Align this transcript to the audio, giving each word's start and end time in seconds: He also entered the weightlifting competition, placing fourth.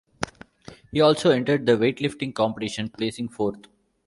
He 0.91 0.99
also 0.99 1.29
entered 1.29 1.67
the 1.67 1.73
weightlifting 1.73 2.33
competition, 2.33 2.89
placing 2.89 3.29
fourth. 3.29 3.67